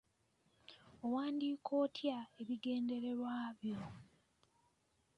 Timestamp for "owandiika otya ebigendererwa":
1.05-3.33